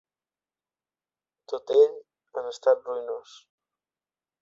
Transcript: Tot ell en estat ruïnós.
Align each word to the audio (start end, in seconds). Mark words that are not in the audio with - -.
Tot 1.53 1.75
ell 1.77 2.43
en 2.43 2.51
estat 2.55 2.85
ruïnós. 2.93 3.39